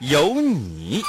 [0.00, 1.02] 有你。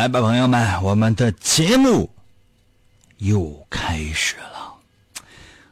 [0.00, 2.08] 来吧，朋友们，我们的节目
[3.18, 4.74] 又开始了。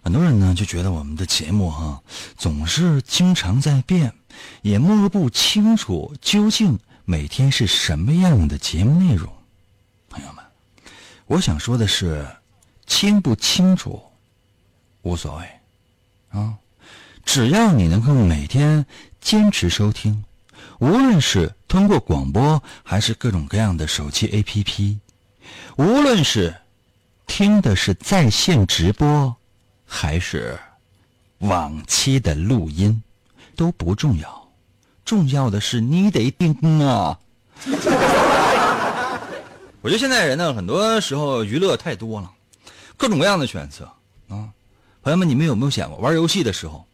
[0.02, 1.98] 很多人呢就觉得我们的节目哈、
[2.36, 4.12] 总是经常在变，
[4.60, 9.32] 也摸不清楚究竟每天是什么样的节目内容。
[10.10, 10.44] 朋友们，
[11.24, 12.28] 我想说的是，
[12.86, 13.98] 清不清楚
[15.00, 16.54] 无所谓啊，
[17.24, 18.84] 只要你能够每天
[19.22, 20.22] 坚持收听，
[20.78, 24.96] 无论是通过广播还是各种各样的手机 APP，
[25.76, 26.54] 无论是
[27.26, 29.34] 听的是在线直播，
[29.84, 30.58] 还是
[31.38, 33.02] 往期的录音，
[33.56, 34.48] 都不重要，
[35.04, 37.18] 重要的是你得听啊。
[39.80, 42.30] 我觉得现在人呢，很多时候娱乐太多了，
[42.96, 43.84] 各种各样的选择
[44.28, 44.50] 啊。
[45.02, 46.86] 朋友们，你们有没有想过，玩游戏的时候，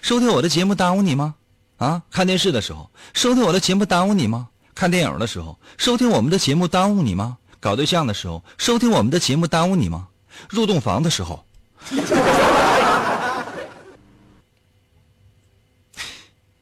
[0.00, 1.34] 收听我的节目耽误你吗？
[1.82, 4.46] 啊，看电视的时候，收听我的节目耽误你吗？
[4.72, 7.38] 看电影的时候，收听我们的节目耽误你吗？
[7.58, 10.06] 搞对象的时候，收听我们的节目耽误你吗？
[10.48, 11.44] 入洞房的时候，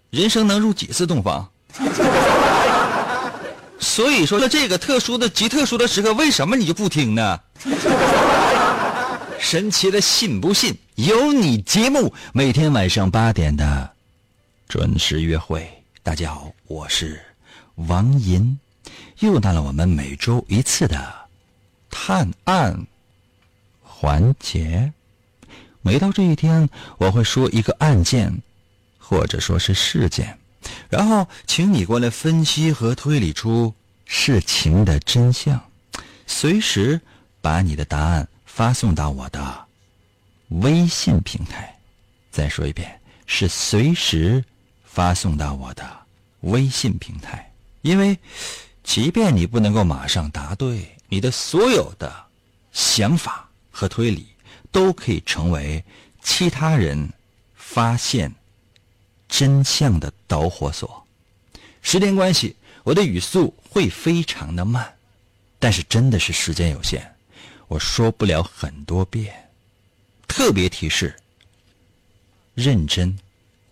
[0.09, 1.51] 人生能入几次洞房？
[3.79, 7.39] 所以说，在这个特殊的极特殊的时刻，为什么你就不听呢？
[9.39, 13.91] 神奇的信不信由你节目，每天晚上八点的
[14.71, 15.69] 准时约会。
[16.01, 17.21] 大家好，我是
[17.75, 18.57] 王银，
[19.19, 21.13] 又到了我们每周一次的
[21.91, 22.87] 探案
[23.83, 24.93] 环节。
[25.83, 28.33] 每到这一天，我会说一个案件，
[28.97, 30.39] 或者说是事件，
[30.89, 35.61] 然后请你过来分析和推理出事情的真相，
[36.29, 37.01] 随时
[37.41, 39.67] 把你的答案发送到我的
[40.61, 41.77] 微信平台。
[42.31, 44.45] 再说一遍，是随时
[44.93, 45.89] 发送到我的
[46.41, 47.53] 微信平台，
[47.83, 48.19] 因为
[48.83, 52.13] 即便你不能够马上答对，你的所有的
[52.73, 54.27] 想法和推理
[54.73, 55.85] 都可以成为
[56.21, 57.09] 其他人
[57.55, 58.35] 发现
[59.29, 61.07] 真相的导火索。
[61.83, 64.93] 时间关系，我的语速会非常的慢，
[65.61, 67.01] 但是真的是时间有限，
[67.69, 69.49] 我说不了很多遍。
[70.27, 71.17] 特别提示：
[72.55, 73.19] 认真，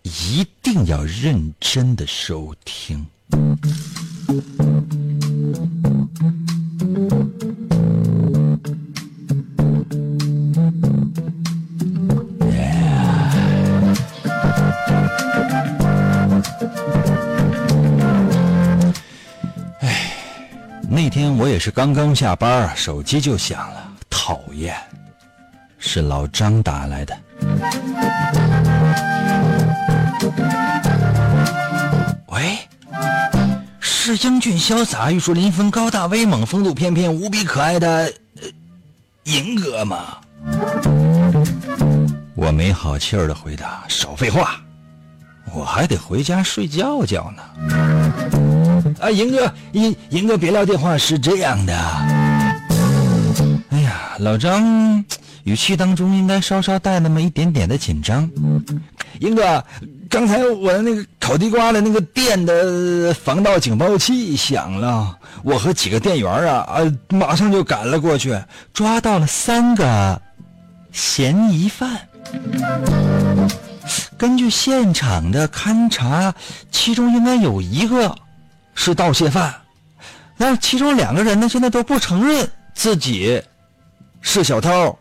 [0.09, 3.05] 一定要认真的收听。
[19.79, 20.11] 哎
[20.89, 24.75] 那天我也是刚刚下班，手机就响了，讨厌，
[25.77, 27.15] 是老张打来的。
[32.27, 32.59] 喂，
[33.79, 38.43] 是英俊潇洒、玉树临风、高大威猛、风度翩翩、无比可爱的、呃、
[39.25, 40.17] 银哥吗？
[42.35, 44.61] 我没好气儿的回答：“少废话，
[45.53, 47.43] 我还得回家睡觉觉呢。”
[49.01, 51.73] 啊，银哥，银银哥，别撂电话，是这样的。
[53.69, 55.03] 哎呀，老张
[55.43, 58.29] 语气当中应该稍稍带那么一点点的紧张。
[59.19, 59.63] 银哥，
[60.09, 66.79] 刚才我的那个烤地瓜的那个店的防盗警报器响了，我和几个店员啊啊，
[67.09, 68.37] 马上就赶了过去，
[68.73, 70.19] 抓到了三个
[70.91, 71.95] 嫌疑犯。
[74.17, 76.33] 根据现场的勘查，
[76.71, 78.13] 其中应该有一个
[78.73, 79.53] 是盗窃犯，
[80.37, 83.41] 那其中两个人呢，现在都不承认自己
[84.21, 84.97] 是小偷。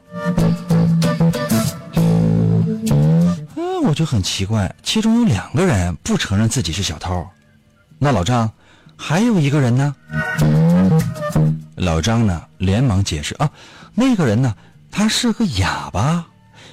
[3.89, 7.27] 我就很奇怪，其中有两个人不承认自己是小偷，
[7.99, 8.53] 那老张
[8.99, 9.97] 还有一个人呢？
[11.75, 13.51] 老张呢，连忙解释啊，
[13.95, 14.55] 那个人呢，
[14.91, 16.27] 他是个哑巴，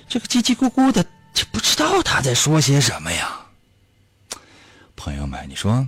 [0.10, 3.30] 这个叽叽咕咕的，就不知道他在说些什么呀。
[4.98, 5.88] 朋友们，你说，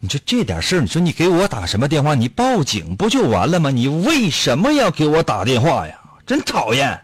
[0.00, 2.14] 你说这点事儿，你说你给我打什么电话？
[2.14, 3.70] 你报警不就完了吗？
[3.70, 6.00] 你为什么要给我打电话呀？
[6.26, 6.98] 真讨厌。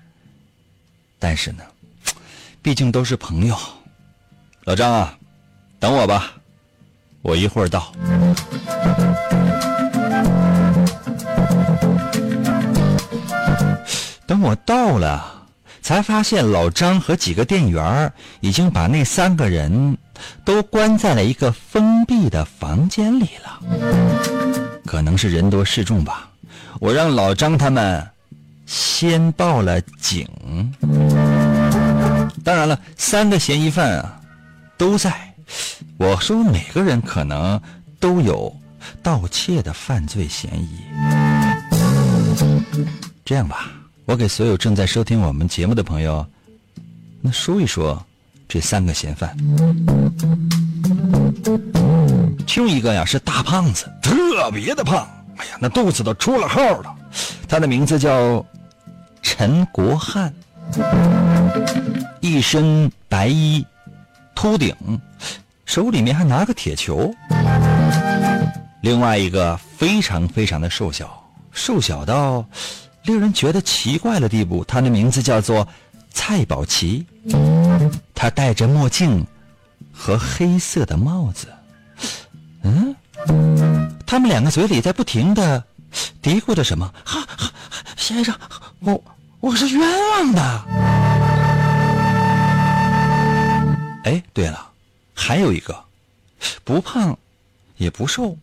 [1.18, 1.62] 但是呢。
[2.60, 3.56] 毕竟都是朋友，
[4.64, 5.16] 老张啊，
[5.78, 6.32] 等我吧，
[7.22, 7.92] 我一会儿到。
[14.26, 15.46] 等我到了，
[15.80, 19.96] 才发现老张和几个店员已经把那三个人
[20.44, 23.60] 都关在了一个封闭的房间里了。
[24.84, 26.28] 可能是人多势众吧，
[26.80, 28.06] 我让老张他们
[28.66, 30.28] 先报了警。
[32.44, 34.20] 当然了，三个嫌疑犯啊，
[34.76, 35.12] 都在。
[35.96, 37.60] 我说每个人可能
[37.98, 38.54] 都有
[39.02, 40.78] 盗窃的犯罪嫌疑。
[43.24, 43.70] 这样吧，
[44.04, 46.26] 我给所有正在收听我们节目的朋友，
[47.20, 48.04] 那说一说
[48.48, 49.36] 这三个嫌犯。
[52.46, 56.94] 其中一个呀是大胖子，特别的胖，哎呀，那肚子都出了号了。
[57.48, 58.44] 他的名字叫
[59.22, 60.32] 陈国汉。
[62.20, 63.64] 一身白衣，
[64.34, 64.74] 秃顶，
[65.64, 67.14] 手里面还拿个铁球。
[68.82, 71.22] 另外一个非常非常的瘦小，
[71.52, 72.44] 瘦小到
[73.04, 74.64] 令人觉得奇怪的地步。
[74.64, 75.66] 他的名字叫做
[76.10, 77.06] 蔡宝奇，
[78.14, 79.24] 他戴着墨镜
[79.92, 81.48] 和黑色的帽子。
[82.62, 82.94] 嗯，
[84.06, 85.62] 他们两个嘴里在不停的
[86.22, 86.92] 嘀咕着什么？
[87.04, 87.26] 哈，
[87.96, 88.34] 先生，
[88.80, 89.02] 我
[89.40, 89.80] 我是冤
[90.12, 91.07] 枉的。
[94.04, 94.70] 哎，对了，
[95.14, 95.84] 还有一个，
[96.64, 97.16] 不胖，
[97.76, 98.36] 也不瘦，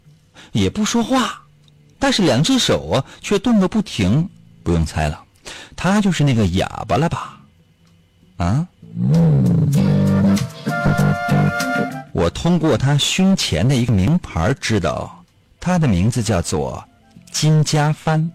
[0.52, 1.42] 也不说话，
[1.98, 4.30] 但是两只手啊却动个不停。
[4.64, 5.24] 不用猜了，
[5.76, 7.40] 他就是那个哑巴了吧？
[8.38, 8.68] 啊？
[12.12, 15.24] 我通过他胸前的一个名牌知道，
[15.60, 16.84] 他的名字叫做
[17.32, 18.32] 金家帆。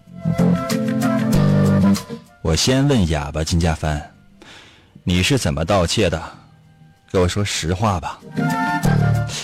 [2.41, 4.13] 我先问哑巴金家帆，
[5.03, 6.21] 你是怎么盗窃的？
[7.11, 8.19] 给我说实话吧。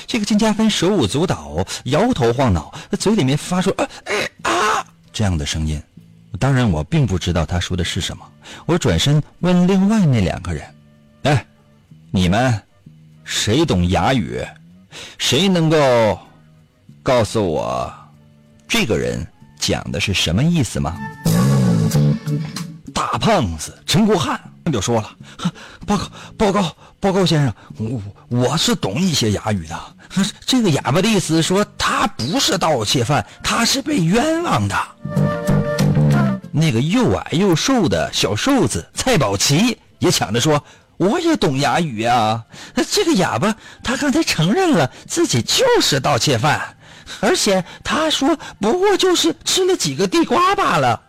[0.05, 5.81] 这个金家芬手舞足蹈，摇头晃脑，嘴里面发出“啊哎啊”这样的声音。
[6.39, 8.25] 当然，我并不知道他说的是什么。
[8.65, 10.63] 我转身问另外那两个人
[11.23, 11.45] ：“哎，
[12.09, 12.61] 你们
[13.25, 14.41] 谁懂哑语？
[15.17, 16.19] 谁能够
[17.03, 17.93] 告诉我
[18.67, 19.25] 这个人
[19.59, 20.97] 讲的是什么意思吗？”
[22.93, 24.39] 大胖子陈国汉
[24.71, 25.11] 就说了
[25.85, 29.79] ：“报告，报告。”报告先生，我我是懂一些哑语的。
[30.45, 34.75] 这个哑巴的意思说他不是盗窃犯，他是被冤枉的。
[36.51, 40.63] 那个又矮又瘦的小瘦子蔡宝奇也抢着说
[40.97, 42.43] ：“我也懂哑语啊。”
[42.89, 46.75] 这个哑巴他刚才承认了自己就是盗窃犯，
[47.19, 50.99] 而且他说不过就是吃了几个地瓜罢了。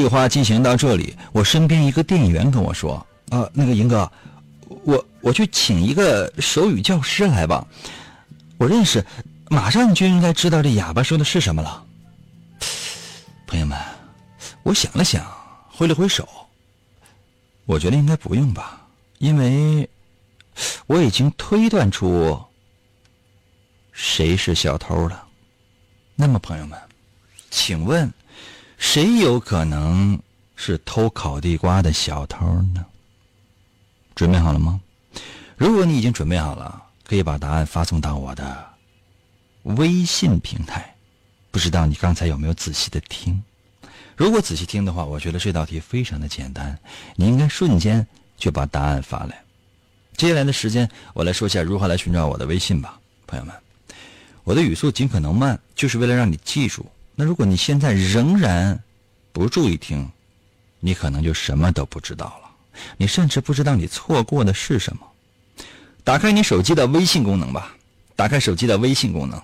[0.00, 4.10] 对话进行到这里，我身边一个店员跟我说：“呃，那个银哥，
[4.82, 7.66] 我我去请一个手语教师来吧，
[8.56, 9.04] 我认识，
[9.50, 11.84] 马上就应该知道这哑巴说的是什么了。”
[13.46, 13.78] 朋友们，
[14.62, 15.22] 我想了想，
[15.68, 16.26] 挥了挥手，
[17.66, 18.80] 我觉得应该不用吧，
[19.18, 19.86] 因为
[20.86, 22.42] 我已经推断出
[23.92, 25.26] 谁是小偷了。
[26.16, 26.78] 那么，朋友们，
[27.50, 28.10] 请问？
[28.80, 30.18] 谁有可能
[30.56, 32.44] 是偷烤地瓜的小偷
[32.74, 32.84] 呢？
[34.16, 34.80] 准备好了吗？
[35.56, 38.66] 如果你已经准备好了，可以把答案发送到我的
[39.62, 40.92] 微信平台。
[41.50, 43.40] 不知道你刚才有没有仔细的听？
[44.16, 46.76] 如果仔细听的话，我觉得这道题非常的简单，
[47.16, 48.04] 你应该瞬间
[48.38, 49.44] 就把答案发来。
[50.16, 53.54] 接下来的时间，我来说一下如何来寻找我的微信吧，朋友们。
[54.42, 56.90] 我的语速尽可能慢，就是为了让你记住。
[57.20, 58.82] 那如果你现在仍然
[59.30, 60.10] 不注意听，
[60.78, 62.50] 你可能就什么都不知道了。
[62.96, 65.06] 你甚至不知道你错过的是什么。
[66.02, 67.76] 打开你手机的微信功能吧，
[68.16, 69.38] 打开手机的微信功能。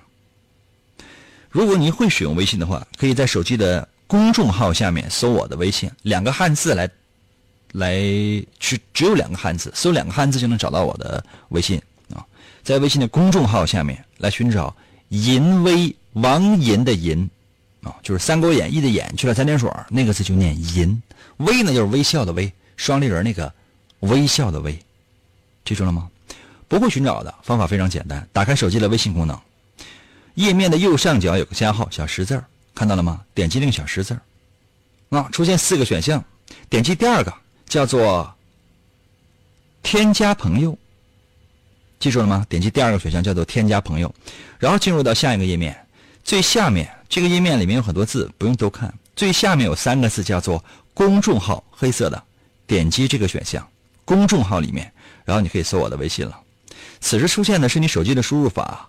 [1.51, 6.89] 如果您会使用微信的话，可以在手机的公众号下面搜我的微信，两个汉字来，
[7.73, 7.95] 来
[8.59, 11.79] 去只有两个汉字，搜两个汉字就能找到我的微信
[12.15, 12.25] 啊。
[12.65, 14.75] 在微信的公众号下面来寻找
[15.11, 17.29] “淫威王淫”的“淫”。
[17.87, 21.01] 啊，就是《三国演义》的演去了三点水，那个字就念银。
[21.37, 23.53] 微呢就是微笑的微，双立人那个
[24.01, 24.77] 微笑的微，
[25.65, 26.11] 记住了吗？
[26.67, 29.39] 不会寻找的方法非常简单，打开手机的微信功能，
[30.35, 32.43] 页面的右上角有个加号小十字
[32.75, 33.23] 看到了吗？
[33.35, 34.19] 点击那个小十字
[35.11, 36.25] 啊，出现四个选项，
[36.69, 37.33] 点击第二个
[37.69, 38.35] 叫做
[39.83, 40.77] 添加朋友，
[42.01, 42.45] 记住了吗？
[42.49, 44.13] 点击第二个选项叫做添加朋友，
[44.59, 45.86] 然后进入到下一个页面，
[46.27, 52.21] 最下面这个页面里面有很多字，不用都看，最下面有三个字叫做公众号，黑色的，
[52.67, 53.65] 点击这个选项，
[54.05, 54.93] 公众号里面，
[55.25, 56.37] 然后你可以搜我的微信了。
[57.01, 58.89] 此时出现的是你手机的输入法，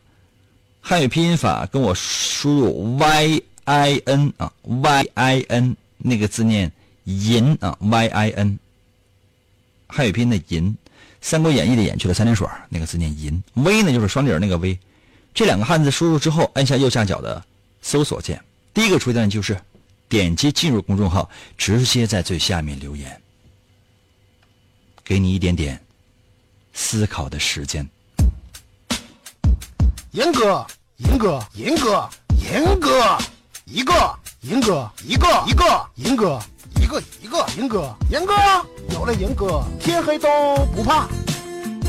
[0.82, 6.72] 汉语拼音法，跟我输入 y i n 啊 y i n 那个字念
[7.03, 8.58] 银啊 y i n，
[9.86, 10.72] 汉语拼音的银，
[11.22, 14.75] 《三国演义》的演去了三点水那个字念银，微呢就是双底那个微，
[15.38, 17.44] 这两个汉字输入之后，按下右下角的
[17.84, 19.56] 搜索键，第一个出现的就是
[20.10, 23.22] 点击进入公众号，直接在最下面留言，
[25.03, 25.79] 给你一点点
[26.74, 27.88] 思考的时间。
[30.10, 30.65] 严哥，
[30.96, 32.10] 严哥，严哥，
[32.41, 33.17] 严哥，
[33.65, 36.41] 一个，严哥，一个，一个，严哥，
[36.82, 38.34] 一个，一个，严哥，严哥，
[38.89, 40.27] 有了严哥，天黑都
[40.75, 41.08] 不怕。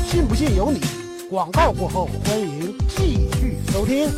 [0.07, 0.98] 信不信由你。
[1.29, 4.09] 广告过后，欢迎继续收听。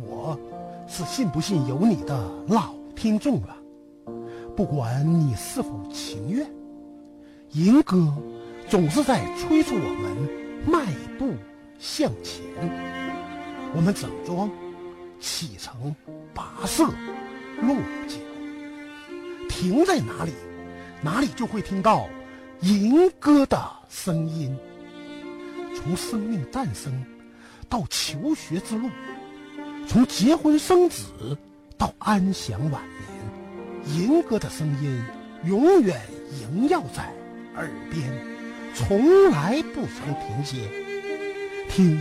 [0.00, 0.40] 我
[0.88, 3.54] 是信不信由你的老听众了，
[4.56, 6.50] 不管你是否情愿，
[7.50, 8.10] 严哥
[8.70, 10.38] 总是在催促我们。
[10.66, 10.86] 迈
[11.18, 11.34] 步
[11.78, 12.42] 向前，
[13.74, 14.50] 我们整装
[15.20, 15.94] 启程，
[16.34, 16.84] 跋涉
[17.60, 17.76] 落
[18.06, 18.16] 脚，
[19.48, 20.32] 停在哪里，
[21.02, 22.08] 哪里就会听到
[22.60, 24.56] 吟歌的声音。
[25.76, 26.92] 从生命诞生
[27.68, 28.90] 到求学之路，
[29.86, 31.38] 从结婚生子
[31.76, 32.82] 到安享晚
[33.86, 35.00] 年，吟歌的声音
[35.44, 36.00] 永远
[36.40, 37.12] 萦绕在
[37.54, 38.10] 耳边。
[38.74, 40.68] 从来不曾停歇，
[41.70, 42.00] 听，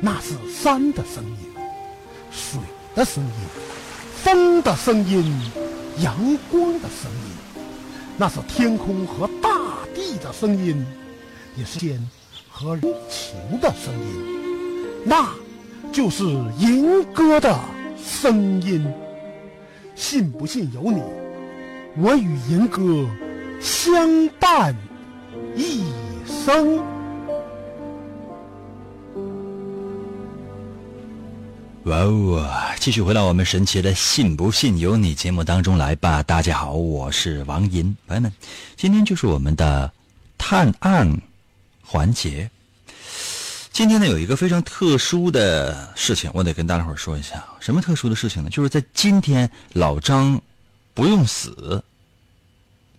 [0.00, 1.38] 那是山的声音，
[2.30, 2.60] 水
[2.94, 3.30] 的声音，
[4.22, 5.40] 风的声音，
[5.98, 6.14] 阳
[6.50, 7.35] 光的声音，
[8.16, 9.50] 那是天空和大
[9.94, 10.84] 地的声音，
[11.56, 12.00] 也是天
[12.48, 15.28] 和人情的声音，那
[15.92, 16.24] 就是
[16.58, 17.58] 银歌的
[17.96, 18.86] 声音。
[19.94, 21.02] 信不信由你，
[22.02, 23.08] 我与银歌
[23.60, 24.74] 相伴
[25.54, 25.84] 一。
[26.26, 26.80] 生，
[31.86, 32.44] 哇哦！
[32.80, 36.20] 继续回到我们神奇的“信不信由你”节目当中来吧。
[36.20, 38.32] 大家好，我是王银，朋友们，
[38.76, 39.88] 今天就是我们的
[40.36, 41.08] 探案
[41.84, 42.50] 环节。
[43.70, 47.44] 今天呢，有一个非常特殊的事情，我得跟大家伙说一下。
[47.60, 48.50] 什么特殊的事情呢？
[48.50, 50.40] 就是在今天，老张
[50.92, 51.84] 不用死。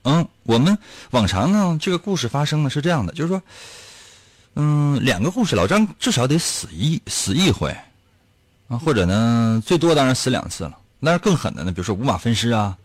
[0.03, 0.77] 嗯，我们
[1.11, 3.43] 往常呢，这个故事发生呢是这样的，就是说，
[4.55, 7.75] 嗯，两个故事，老张至少得死一死一回，
[8.67, 10.77] 啊，或者呢，最多当然死两次了。
[10.99, 12.75] 那是更狠的呢，比如说五马分尸啊，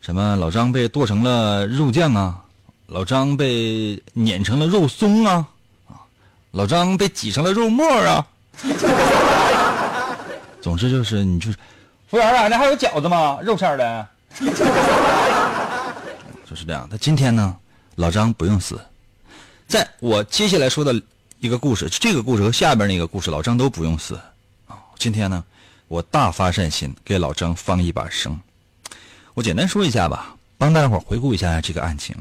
[0.00, 2.38] 什么老张被剁成了肉酱啊，
[2.86, 5.46] 老张被碾成了肉松啊，
[5.88, 6.00] 啊，
[6.52, 8.26] 老张被挤成了肉末啊。
[10.62, 11.56] 总之就是，你就是，
[12.08, 13.38] 服务员啊，那还有饺子吗？
[13.42, 14.06] 肉馅的。
[16.48, 16.86] 就是这样。
[16.90, 17.56] 那今天呢，
[17.96, 18.80] 老张不用死，
[19.66, 20.94] 在我接下来说的
[21.40, 24.18] 一个故事，这个故事和下边那个故事，老张都不用死。
[24.98, 25.44] 今天呢，
[25.88, 28.38] 我大发善心给老张放一把生。
[29.34, 32.16] 我简单说一下吧，帮大家伙回顾一下这个案情。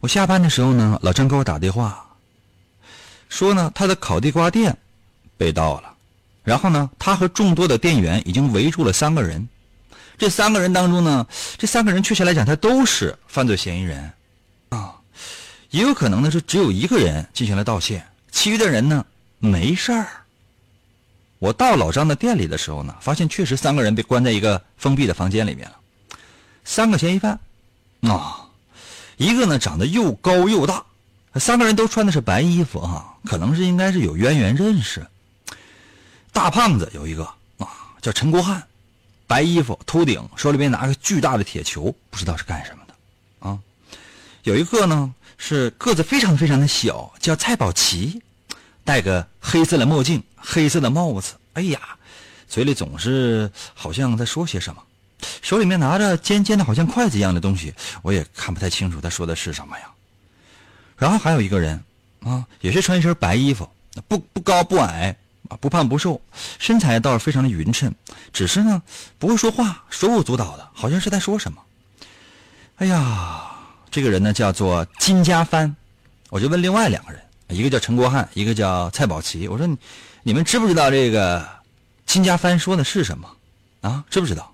[0.00, 2.06] 我下班的时候呢，老张给我打电话，
[3.28, 4.76] 说呢他的烤地瓜店
[5.36, 5.94] 被盗了，
[6.42, 9.46] 然后呢他和众多的店员已经围住了三个人。
[10.16, 11.26] 这三个人当中呢，
[11.58, 14.12] 这三个人确切来讲，他都是犯罪嫌疑人，
[14.68, 14.94] 啊，
[15.70, 19.04] 也有可能呢是只有一个人进行了盗窃，其余的人呢
[19.38, 20.06] 没事儿。
[21.40, 25.76] 我到老张的店里的时候呢，发现确实三个人被关在一个封闭的房间里面了，
[26.64, 27.40] 三个嫌疑犯，
[28.02, 28.46] 啊，
[29.16, 30.84] 一个呢长得又高又大，
[31.34, 35.04] 三个人都穿的是白衣服啊，可能是应该是有渊源认识。
[36.30, 37.24] 大胖子有一个
[37.58, 37.66] 啊，
[38.00, 38.62] 叫陈国汉。
[39.26, 43.56] 白衣服、秃顶，手里边拿个巨大的铁球，不知道是干什么的，啊，
[44.42, 48.20] 有一个呢是个子非常非常的小，叫蔡宝奇，
[48.84, 51.80] 戴个黑色的墨镜、黑色的帽子，哎呀，
[52.48, 54.82] 嘴里总是好像在说些什么，
[55.42, 57.72] 手里面拿着尖尖的，好像筷子一样的东西，
[58.02, 59.84] 我也看不太清楚他说的是什么呀。
[60.96, 61.82] 然后还有一个人，
[62.24, 63.68] 啊，也是穿一身白衣服，
[64.08, 65.16] 不不高不矮，
[65.48, 66.20] 啊，不胖不瘦，
[66.58, 67.94] 身材倒是非常的匀称，
[68.32, 68.82] 只是呢
[69.18, 71.62] 不会说话，手舞足蹈的，好像是在说什么。
[72.76, 73.50] 哎呀，
[73.90, 75.74] 这个人呢叫做金家帆，
[76.30, 79.76] 我就问另外两个人，一个叫陈国汉，一个叫蔡宝奇，我说你
[80.22, 81.46] 你们知不知道这个
[82.06, 83.28] 金家帆说的是什么
[83.80, 84.04] 啊？
[84.10, 84.52] 知不知道？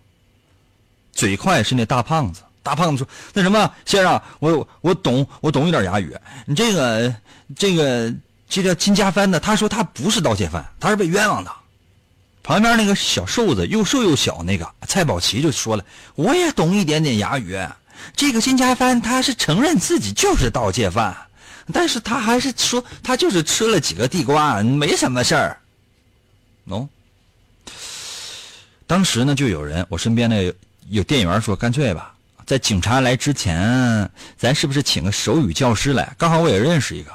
[1.13, 7.15] 嘴快是那大胖子，大胖子说那什么先生，我我懂我懂一点哑语，你这个
[7.57, 8.13] 这个。
[8.49, 11.51] 这叫金家帆的，他说他不是盗窃犯，他是被冤枉的。
[12.45, 15.85] 旁边那个小瘦子，又瘦又小那个蔡宝奇就说了
[16.15, 17.59] ：“我也懂一点点哑语。
[18.15, 21.26] 这个金家帆他是承认自己就是盗窃犯，
[21.73, 25.59] 但是他还是说他就是吃了几个地瓜，没什么事儿。”
[26.69, 26.89] 喏，
[28.87, 30.55] 当时呢就有人，我身边的
[30.89, 36.15] 有店员说：“干脆吧，在警察来之前，咱是不是请个手语教师来？
[36.19, 37.13] 刚好我也认识一个。”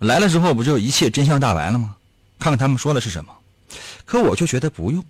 [0.00, 1.96] 来了之后，不就一切真相大白了吗？
[2.38, 3.34] 看看他们说的是什么。
[4.04, 5.04] 可我就觉得不用，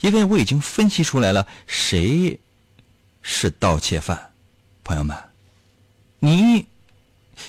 [0.00, 2.38] 因为我已经分析出来了谁
[3.22, 4.30] 是盗窃犯。
[4.84, 5.16] 朋友们，
[6.18, 6.66] 你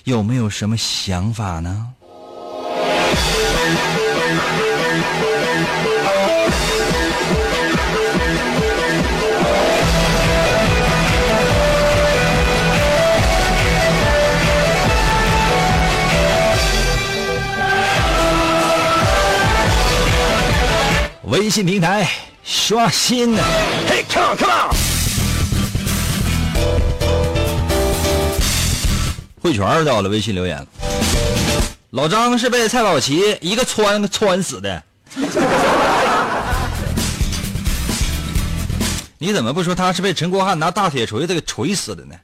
[0.03, 1.87] 有没有什么想法呢？
[21.29, 22.09] 微信平台
[22.43, 24.86] 刷新嘿，come on come on！
[29.47, 30.67] 汇全到了微信留言。
[31.91, 34.83] 老张是被蔡宝奇一个穿穿死的。
[39.17, 42.15] 你怎么不说他是被陈国汉拿大铁锤子给锤死的呢？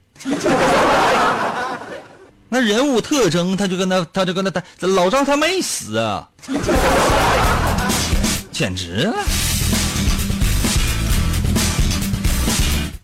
[2.49, 6.27] 那人物特征，他就跟他，他就跟他他，老张他没死啊。
[8.51, 9.15] 简直了！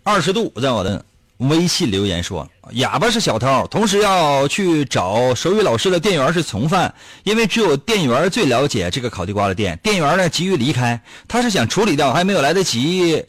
[0.04, 1.04] 二十度在我的
[1.40, 9.80] 微信留言说：“哑巴是小偷，同时要去找手语老师的店员是从犯，因为只有店员最了解这个烤地瓜的店。
[9.82, 13.24] 店员呢急于离开，他是想处理掉还没有来得及，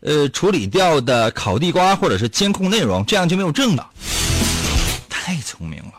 [0.00, 3.88] 呃，处理掉的烤地瓜或者是监控内容，这样就没有证了。
[5.08, 5.92] 太聪明了，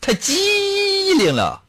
[0.00, 0.34] 太机
[1.18, 1.62] 灵了。”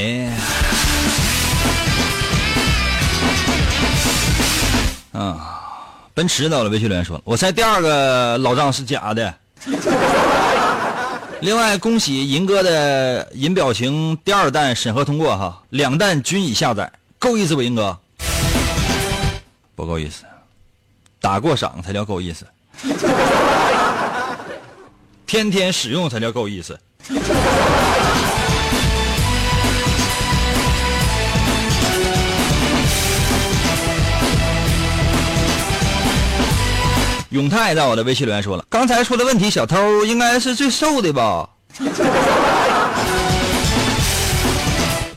[0.00, 0.30] 哎，
[5.12, 5.36] 啊！
[6.14, 9.34] 奔驰到了，维修员说：“我猜第二个老张是假的。
[11.42, 17.60] ”另外，恭喜银哥的银表情第二弹审核通过哈，两弹均已下载，够意思不？
[17.60, 17.98] 银哥，
[19.74, 20.24] 不够意思，
[21.20, 22.46] 打过赏才叫够意思，
[25.26, 26.80] 天天使用才叫够意思。
[37.30, 41.48] 永泰在我的微信留言说了，刚才出的问题，小偷应该是最瘦的吧？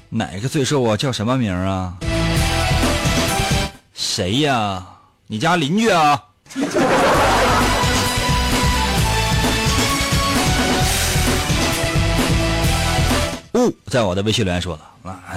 [0.09, 0.95] 哪个最瘦啊？
[0.95, 1.93] 叫什么名啊？
[3.95, 4.85] 谁呀？
[5.25, 6.23] 你家邻居啊？
[13.53, 15.33] 哦在我的微信留言说了，啊，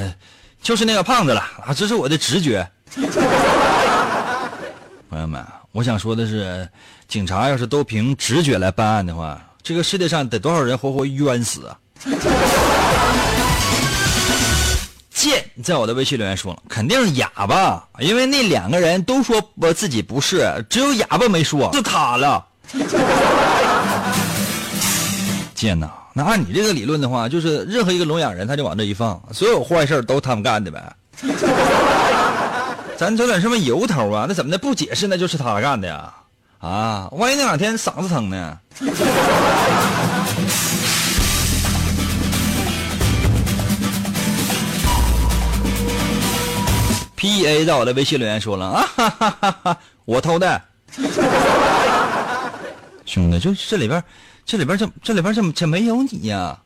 [0.61, 2.69] 就是那个胖子了啊，这是我的直觉。
[5.09, 5.43] 朋友们。
[5.77, 6.67] 我想说的是，
[7.07, 11.77] 警察要是都凭直觉来办案的话，这个世界上得多少人活活冤死啊！
[15.11, 22.43] 贱在我的微信留言说了，肯定是哑巴，因为那两个人都说我自己不是，只有哑巴没说，就他了。
[25.55, 25.91] 贱呐！
[26.15, 30.97] 那按你这个理论的话，就是任何一个聋哑人，他就往这一放，所有坏事都他们干的呗。
[32.99, 34.25] 咱整点什么由头啊？
[34.27, 34.57] 那怎么的？
[34.57, 36.13] 不解释那就是他干的呀？
[36.59, 38.59] 啊，万一那两天嗓子疼呢？
[47.17, 50.63] P A 在我的微信留言说了啊，哈哈哈哈我偷的。
[53.05, 54.03] 兄弟，就这里边，
[54.47, 56.59] 这里边这这里边怎么怎没有你呀？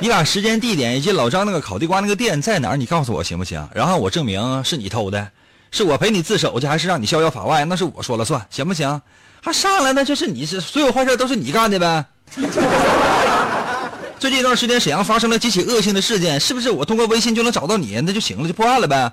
[0.00, 2.76] 你把时间、地点以及老张那个烤地瓜那个店在哪儿？
[2.76, 3.68] 你告诉我行不行？
[3.74, 5.28] 然后我证明是你偷的，
[5.72, 7.64] 是我陪你自首去，还是让你逍遥法外？
[7.64, 9.00] 那是我说了算，行不行？
[9.42, 12.04] 还上来那就是你是所有坏事都是你干的呗？
[14.20, 19.12] 最近一段时间，沈阳发生了几起恶性的事件，是不是我通过微信就能找到你，那就行了，就破案了呗？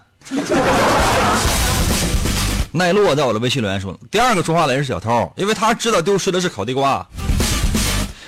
[2.71, 7.07] 奈落在我的微信留言说，第二个说话的人是小偷，因为他知道丢失的是烤地瓜。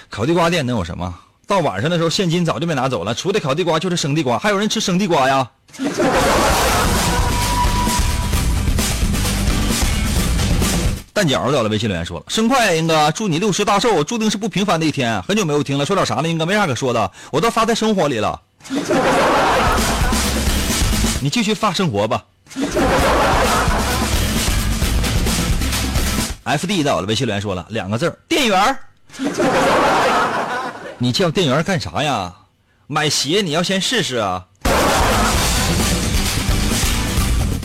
[0.09, 1.13] 烤地瓜店能有什么？
[1.47, 5.49] 到晚上的时候，现金早就被拿走了，除了烤地瓜就是生地瓜，还有人吃生地瓜呀？
[11.13, 15.19] 蛋饺在我的微信留言说了：“生快，英哥，祝你六十大寿，注定是不平凡的一天。
[15.23, 16.27] 很久没有听了，说点啥呢？
[16.27, 18.39] 英哥没啥可说的，我都发在生活里了。
[21.21, 22.23] 你继续发生活吧。
[26.43, 28.77] F D 在我的微信留言说了两个字店员
[30.99, 32.33] 你叫店员干啥呀？
[32.87, 34.45] 买鞋你要先试试啊。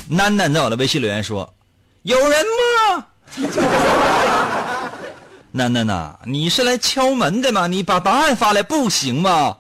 [0.08, 1.54] 楠楠在我的微信留言说
[2.02, 3.06] ：“有人吗？”
[5.52, 7.66] 楠楠呐，你是来敲门的吗？
[7.66, 9.56] 你把答案发来不行吗？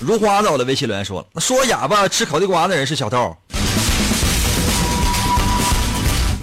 [0.00, 3.36] 如花在我的微信留言说：“说哑巴吃烤地瓜的人是小偷。”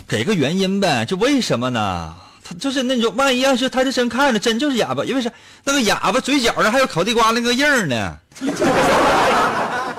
[0.07, 2.15] 给个原因呗，就为什么呢？
[2.57, 5.31] 就是那种，万一要是他是真看着真就是哑巴，因为是
[5.63, 8.17] 那个哑巴嘴角上还有烤地瓜那个印儿呢。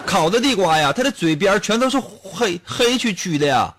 [0.06, 3.72] 烤的地瓜呀，他的嘴边全都是黑黑黢黢的呀。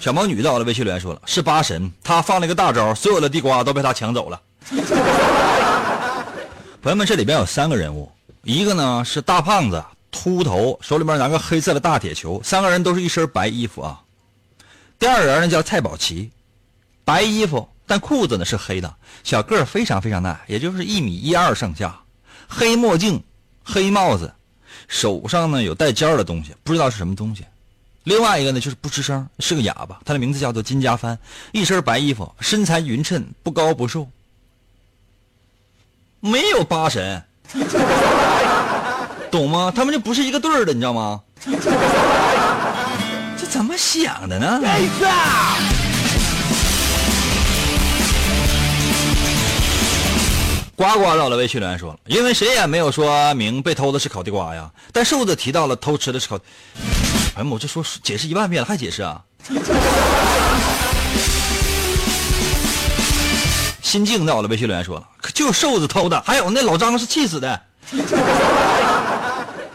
[0.00, 4.40] 小毛女到了，微信留言说了是八神，他放了一个大招，所有的地瓜都被他抢走了。
[6.82, 8.10] 朋友们，这里边有三个人物，
[8.42, 9.80] 一个呢是大胖子，
[10.12, 14.00] 秃头，手里面拿个黑色的大铁球，三个人都是一身白衣服啊。
[15.00, 16.30] 第二人呢叫蔡宝奇，
[17.04, 18.94] 白衣服，但裤子呢是黑的，
[19.24, 22.00] 小个儿非常非常大，也就是一米一二上下，
[22.46, 23.20] 黑墨镜，
[23.64, 24.32] 黑帽子，
[24.86, 27.44] 手上呢有带尖儿的东西，不知道是什么东西。
[28.04, 30.00] 另外一个呢，就是不吱声，是个哑巴。
[30.04, 31.18] 他的名字叫做金家帆，
[31.52, 34.08] 一身白衣服，身材匀称，不高不瘦。
[36.20, 37.22] 没有八神，
[39.32, 39.72] 懂吗？
[39.74, 41.18] 他们就不是一个队儿的，你知道吗？
[43.40, 44.60] 这怎么想的呢？
[50.76, 56.38] 呱呱到了微信留言说了，因为谁也没有说明被偷的是烤地瓜呀，但瘦子提到了偷吃的是烤。
[57.34, 59.22] 哎，我这说解释一万遍了，还解释啊？
[63.80, 67.62] 心境在我的微信留言说了，就瘦子偷的，还有那老张是气死的。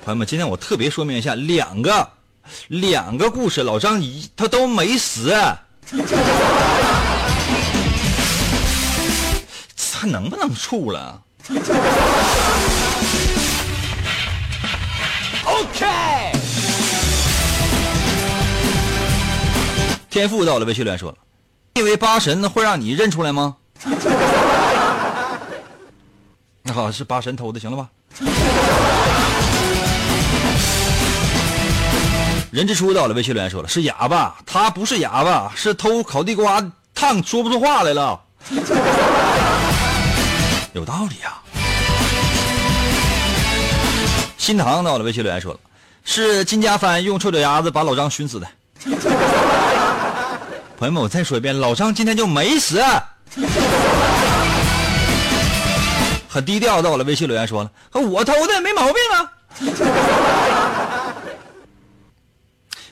[0.08, 2.10] 朋友们，今天我特别说明一下，两个
[2.70, 5.36] 两个故事，老张一他都没死，
[9.92, 11.22] 他能不能处了
[15.44, 15.86] ？OK。
[20.10, 21.18] 天赋到了，微信留言说了
[21.76, 23.58] ：“以为八神会让你认出来吗？”
[26.64, 27.90] 那好，是八神偷的，行了吧？
[32.58, 36.60] 人之初到了，微信留言说了：“是哑巴，他不是哑巴，是偷烤地瓜
[36.96, 38.20] 烫说不出话来了。
[40.74, 41.38] ”有道理啊！
[44.40, 45.60] 新唐到了，微信留言说了
[46.04, 48.48] ：“是金家帆用臭脚丫子把老张熏死的。
[50.80, 52.84] ”朋友们，我再说一遍，老张今天就没死。
[56.28, 59.32] 很低调，到了微信留言说了：“我偷的，没毛病啊。”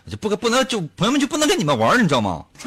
[0.09, 2.45] 就不不能就朋友们就不能跟你们玩，你知道吗？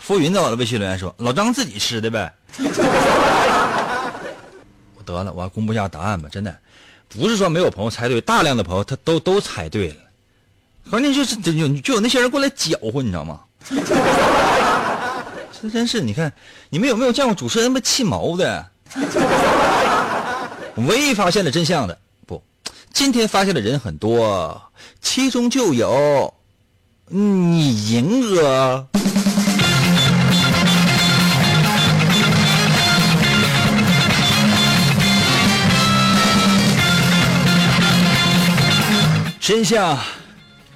[0.00, 2.30] 浮云在我的微信留言说：“老张自己吃的呗。
[4.98, 6.28] ”我得了，我要公布一下答案吧。
[6.30, 6.54] 真的，
[7.08, 9.96] 不是说没有朋友猜对，大量的朋友他都都猜对了。
[10.90, 13.40] 关键就是有就有那些人过来搅和，你知道吗？
[15.62, 16.30] 这真是，你看
[16.68, 18.66] 你们有没有见过主持人那么气毛的？
[20.76, 21.98] 唯一发现了真相的，
[22.94, 24.62] 今天发现的人很多，
[25.02, 26.32] 其中就有
[27.08, 28.86] 你银哥。
[39.40, 39.98] 真相。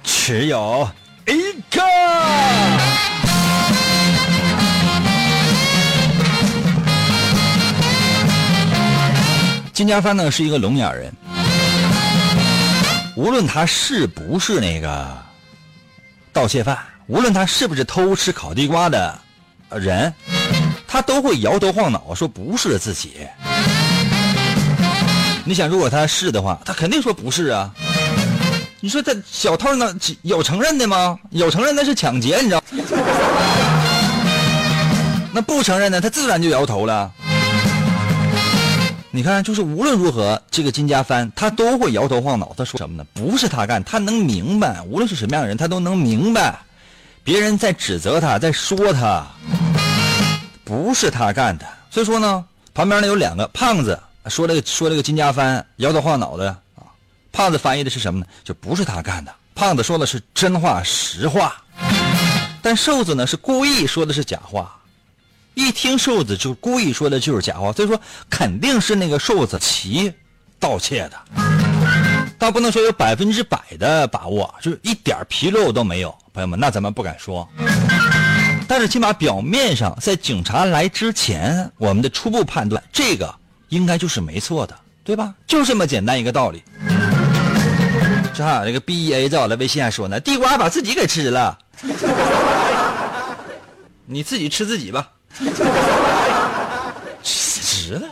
[0.03, 0.87] 只有
[1.25, 1.81] 一个。
[9.73, 11.11] 金家帆呢是一个聋哑人，
[13.19, 15.05] 无论他是不是那个
[16.31, 19.19] 盗窃犯，无论他是不是偷吃烤地瓜的
[19.71, 20.13] 人，
[20.87, 23.27] 他都会摇头晃脑说不是自己。
[25.43, 27.69] 你想，如果他是的话，他肯定说不是啊。
[28.79, 31.19] 你说他小偷呢有承认的吗？
[31.31, 32.63] 有承认那是抢劫，你知道？
[35.33, 37.11] 那不承认呢，他自然就摇头了。
[39.11, 42.53] 你看，就是无论如何，这个金家帆他都会摇头晃脑。
[42.55, 43.03] 他说什么呢？
[43.11, 46.59] 不是他干，他能明白，无论是什么样的人，他都能明白，
[47.23, 49.25] 别人在指责他，在说他，
[50.63, 51.65] 不是他干的。
[51.89, 56.85] 所以说呢，旁边呢有两个胖子说这个说这个金家帆摇头晃脑的啊，
[57.31, 58.27] 胖子翻译的是什么呢？
[58.43, 59.33] 就不是他干的。
[59.55, 61.55] 胖子说的是真话实话，
[62.61, 64.75] 但瘦子呢是故意说的是假话。
[65.59, 70.13] 一听瘦子就故意说的就是假话，所以说肯定是那个瘦子齐
[70.57, 71.19] 盗窃的，
[72.37, 76.15] 倒不能说有百分之百的把握，就是一点纰漏都没有。
[76.33, 77.45] 朋友们，那咱们不敢说，
[78.69, 83.35] 但是起码表面上，在警察来之前，我们的初步判断，这个
[83.67, 85.35] 应该就是没错的，对吧？
[85.45, 86.63] 就这么简单一个道理。
[88.33, 91.59] 正好这个 B E A 在我的微信上说呢，地瓜把自己给吃了，
[94.07, 95.09] 你自己吃自己吧。
[97.23, 98.07] 值了。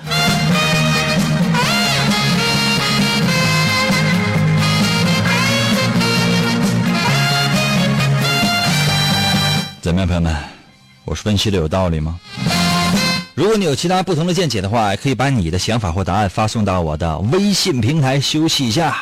[9.82, 10.36] 怎么样，朋友们？
[11.06, 12.20] 我分析的有道理吗？
[13.34, 18.20] 如果你有其他不同的见解的话，可以把你的想法或答案发送到我的微信平台。
[18.20, 18.98] 休息一下，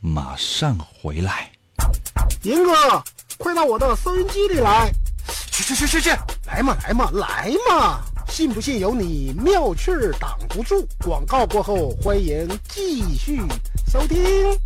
[0.00, 1.50] 马上回来。
[2.42, 3.02] 银哥，
[3.38, 4.92] 快到我的收音机里来！
[5.50, 6.10] 去去去去去，
[6.46, 8.00] 来嘛来嘛来嘛！
[8.28, 10.86] 信不信由你，妙趣挡不住。
[11.04, 13.40] 广告过后，欢迎继续
[13.90, 14.65] 收听。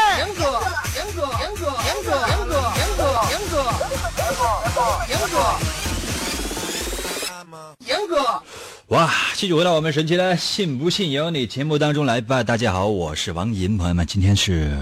[8.91, 9.09] 哇！
[9.35, 12.43] 继续回到我们神奇的“信不信由你”节目当中来吧。
[12.43, 14.77] 大家好，我是王银，朋友们，今天是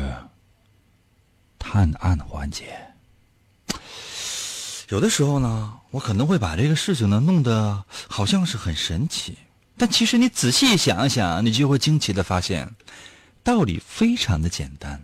[1.59, 2.65] 探案环节。
[4.87, 9.37] 有的时候呢，我可能会把这个事情呢弄得好像是很神奇，
[9.77, 12.67] 但其实你仔细想一想，你就会惊奇的发现，
[13.43, 14.99] 道理非常的简单。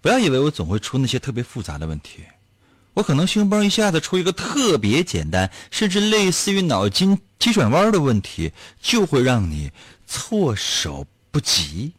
[0.00, 2.20] 不要以为我总会出那些特别复杂的问题。
[2.94, 9.70] 我可能胸包一下子出一个特别简单，甚至类似于脑筋急转弯的问题，就会让你
[10.06, 11.92] 措手不及。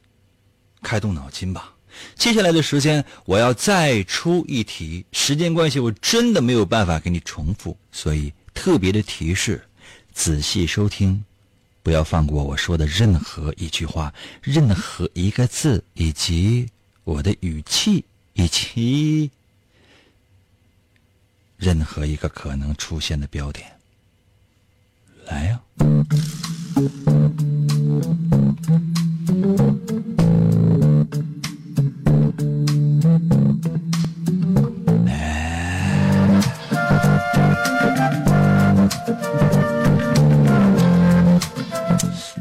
[0.82, 1.74] 开动脑筋吧！
[2.16, 9.64] 接下来的时间我要再出一题，时间关系我真的没有办法给你重复，所以特别的提示：
[10.14, 11.24] 仔细收听，
[11.84, 16.68] 不要放过我说的任何一句话、任何一个字，以及
[17.04, 19.30] 我的语气，以及。
[21.62, 23.67] 任何一个可能出现的标点，
[25.28, 25.60] 来呀！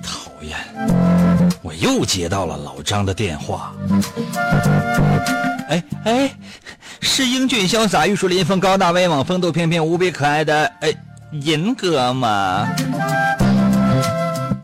[0.02, 0.56] 讨厌，
[1.60, 3.74] 我又接到了老张的电话。
[5.68, 6.34] 哎哎。
[7.12, 10.94] 是英俊潇洒、玉树临风、高大威猛、风度翩翩、无比可爱的哎
[11.32, 12.68] 银哥吗？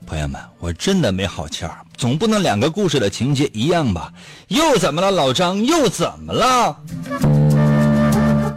[0.06, 4.12] 朋友们，我真的没好气儿，总不能两个故事的情节一样吧？
[4.46, 5.62] 又怎么了，老张？
[5.64, 6.76] 又怎么了？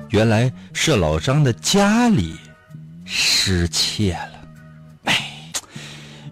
[0.10, 2.36] 原来是老张的家里
[3.06, 4.40] 失窃了。
[5.06, 5.18] 哎，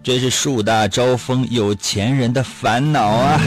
[0.00, 3.40] 真是树大招风有钱人的烦恼啊！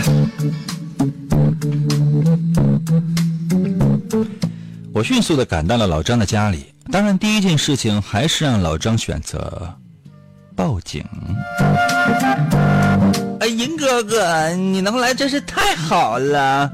[5.02, 9.68] 我迅速的赶到了老张的家里，当然第一件事情还是让老张选择
[10.56, 11.04] 报警。
[13.40, 16.72] 哎，银哥哥，你能来真是太好了。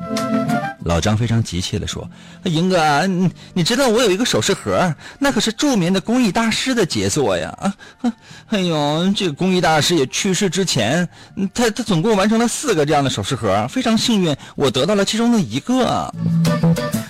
[0.84, 2.06] 老张非常急切的说
[2.44, 7.58] ：“银哥，你你知道我有一个首饰盒，那可是著名的工艺大师的杰作呀！
[8.02, 8.12] 啊，
[8.48, 11.08] 哎呦，这个工艺大师也去世之前，
[11.54, 16.13] 他他总共完成了四个这样的首饰盒，非常幸运，我得到了其中的一个。”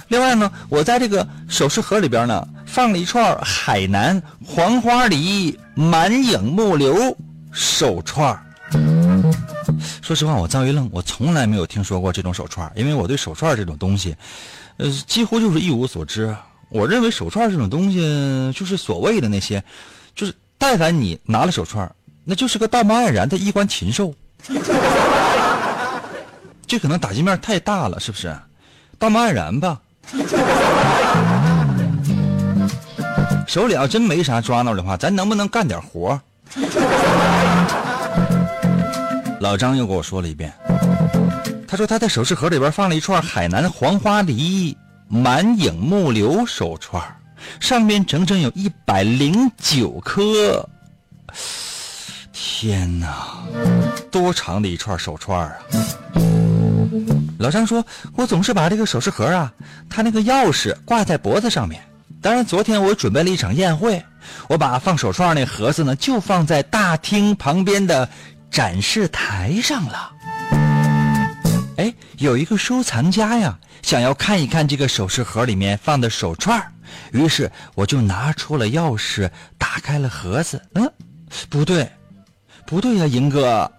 [0.09, 7.15] 另外呢，我在这个首饰盒里边呢，放了一串海南黄花梨满影木流
[7.51, 8.39] 手串
[10.01, 14.15] 说实话，我赵一愣，我从来没有听说过这种手串因为我对手串这种东西，
[14.77, 16.33] 呃，几乎就是一无所知。
[16.69, 17.99] 我认为手串这种东西，
[18.53, 19.61] 就是所谓的那些，
[20.15, 21.89] 就是但凡你拿了手串，
[22.23, 24.13] 那就是个道貌岸然的衣冠禽兽。
[26.65, 28.33] 这可能打击面太大了，是不是？
[28.97, 29.81] 道貌岸然吧。
[33.47, 36.19] 手里要真没啥抓挠的话，咱能不能干点活？
[39.39, 40.51] 老张又跟我说了一遍，
[41.67, 44.75] 他说他在首饰盒里边放了一串海南黄花梨
[45.07, 47.01] 满影木流手串，
[47.59, 50.67] 上面整整有一百零九颗。
[52.33, 53.37] 天哪，
[54.11, 55.55] 多长的一串手串啊！
[57.39, 57.85] 老张说
[58.17, 59.53] ：“我总是把这个首饰盒啊，
[59.89, 61.81] 他那个钥匙挂在脖子上面。
[62.19, 64.03] 当然，昨天我准备了一场宴会，
[64.49, 68.09] 我把放手串那盒子呢，就放在大厅旁边的
[68.49, 70.11] 展示台上了。
[71.77, 76.59] 哎，有一个收藏家呀，想要看一看这个首饰盒里面放的手串，
[77.11, 80.59] 于是我就拿出了钥匙，打开了盒子。
[80.73, 80.91] 嗯，
[81.49, 81.87] 不对，
[82.65, 83.71] 不对呀，银哥。”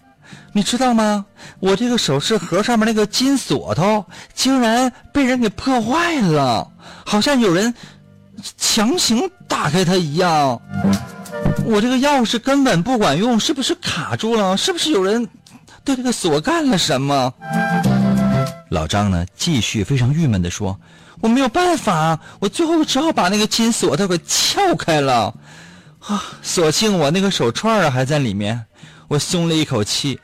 [0.52, 1.24] 你知道吗？
[1.61, 6.68] 我这个首饰盒上面那个金锁头竟然被人给破坏了，
[7.04, 7.72] 好像有人
[8.56, 10.61] 强行打开它一样。
[11.64, 14.56] 我这个钥匙根本不管用，是不是卡住了？
[14.56, 15.28] 是不是有人
[15.84, 17.32] 对这个锁干了什么？
[18.70, 20.78] 老张呢，继续非常郁闷地说
[21.20, 25.34] ：“我没有办法，我最后只好把那个金锁头给撬开了。
[26.00, 28.64] 啊，所幸我那个手串啊还在里面。”
[29.08, 30.20] 我松了一口气，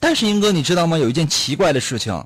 [0.00, 0.98] 但是英哥，你知道吗？
[0.98, 2.24] 有一件奇怪的事情，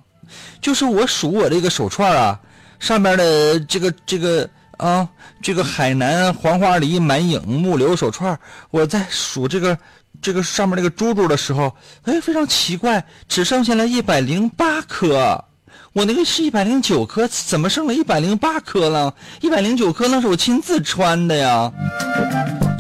[0.63, 2.41] 就是我数我这个手串啊，
[2.81, 5.07] 上面的这个这个啊，
[5.43, 8.39] 这个海南黄花梨满影木流手串，
[8.71, 9.77] 我在数这个
[10.23, 15.45] 这个上面那个珠珠的时候，哎，非常奇怪，只剩下了一百零八颗。
[15.93, 19.15] 我那个是一百零九颗，怎么剩了一百零八颗了？
[19.43, 21.71] 一百零九颗那是我亲自穿的呀。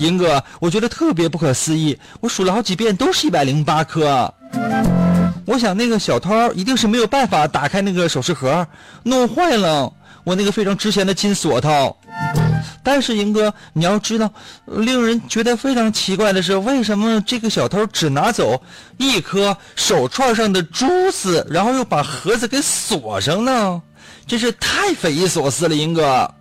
[0.03, 1.97] 英哥，我觉得特别不可思议。
[2.21, 4.33] 我数了好几遍，都是一百零八颗。
[5.47, 8.67] 我想那个小偷一定是没有办法打开那个首饰盒，
[9.05, 9.93] 弄坏了
[10.25, 11.97] 我那个非常值钱的金锁头。
[12.83, 14.33] 但是英哥，你要知道，
[14.67, 18.61] 令人觉得非常奇怪的是，为什么这个小偷只拿走
[18.99, 23.81] 一颗手串上的珠子，然后又把盒子给锁上呢？
[24.27, 26.33] 真是太匪夷所思了，英哥，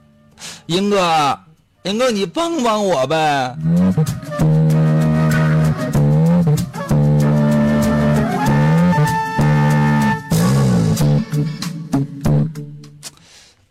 [0.65, 1.39] 英哥。
[1.83, 3.17] 英哥，你帮帮我呗！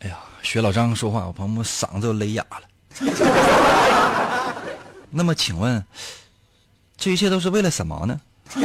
[0.00, 2.62] 哎呀，学老张说话，我朋友们嗓子都勒哑了。
[5.08, 5.84] 那么，请问，
[6.96, 8.20] 这一切都是为了什么呢？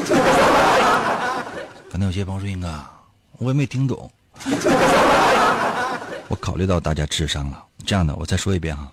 [1.91, 2.83] 可能有些朋友说：“英哥，
[3.37, 4.09] 我也没听懂。
[6.27, 8.91] ”我考虑到大家智商了，这样的，我再说一遍哈。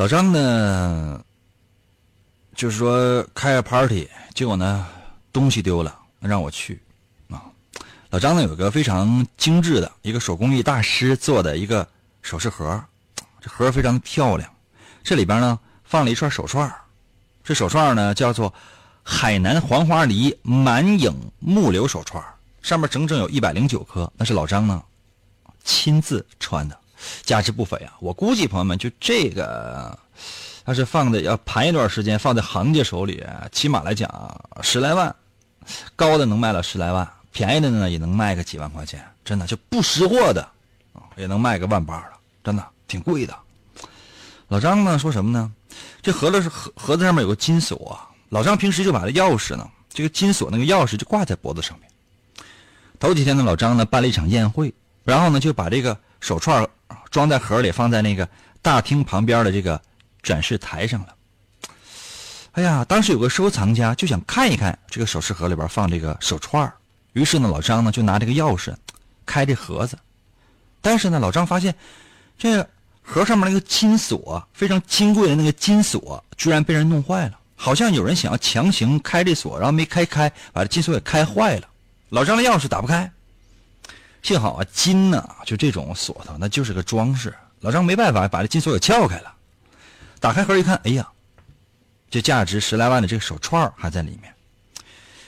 [0.00, 1.22] 老张呢，
[2.54, 4.86] 就是说开个 party，结果呢
[5.30, 6.80] 东西丢了，让我去
[7.28, 7.44] 啊。
[8.08, 11.86] 老张呢有个非常精致的一个手工艺大师做的一个
[12.22, 12.82] 首饰盒，
[13.42, 14.50] 这盒非常漂亮，
[15.02, 16.74] 这里边呢放了一串手串
[17.44, 18.54] 这手串呢叫做
[19.02, 22.24] 海南黄花梨满影木流手串
[22.62, 24.82] 上面整整有一百零九颗，那是老张呢
[25.62, 26.79] 亲自穿的。
[27.22, 27.92] 价值不菲啊！
[28.00, 29.98] 我估计朋友们，就这个，
[30.66, 34.08] 要是放的要盘一段时间，放在行家手里，起码来讲
[34.62, 35.14] 十来万，
[35.96, 40.46] 高的能卖到十来万，便宜的呢也能卖个几万块钱，真的就不识货的，
[41.16, 42.12] 也能卖个万八了，
[42.44, 43.36] 真的挺贵的。
[44.48, 45.52] 老张呢说什么呢？
[46.02, 51.88] 这盒子是盒盒子上面有个金锁啊，老张平时就把这钥匙呢，这个金锁那个钥匙就挂在脖子上面。
[52.98, 56.68] 头几天呢，老张呢办了一场宴会，然后呢就把这个手串。
[57.10, 58.28] 装在盒里，放在那个
[58.62, 59.80] 大厅旁边的这个
[60.22, 61.14] 展示台上了。
[62.52, 66.72] 哎呀，当时有个收藏家就想看一看这个首饰盒里边放这个手串
[67.12, 68.72] 于是呢，老张呢就拿这个钥匙
[69.26, 69.98] 开这盒子，
[70.80, 71.74] 但是呢，老张发现
[72.38, 72.64] 这
[73.02, 81.68] 盒上面那个金锁非常金贵的那个金锁居然被人弄坏了，好像有人想要强行开这锁，然后没开开，把这金锁给开坏了。
[82.10, 83.10] 老张的钥匙打不开。
[84.22, 87.34] 幸好啊，金呢，就这种锁头，那就是个装饰。
[87.60, 89.34] 老张没办法，把这金锁给撬开了。
[90.18, 91.08] 打开盒一看，哎呀，
[92.10, 94.34] 这价值十来万的这个手串还在里面。